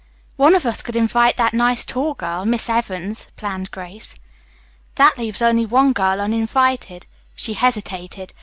[0.35, 4.15] "One of us could invite that nice tall girl, Miss Evans," planned Grace.
[4.95, 8.33] "That leaves only one girl uninvited." She hesitated.